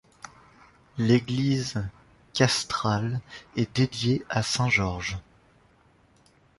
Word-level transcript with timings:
L'église 0.97 1.83
castrale 2.33 3.21
est 3.55 3.75
dédiée 3.75 4.23
à 4.31 4.41
saint 4.41 4.67
Georges. 4.67 5.19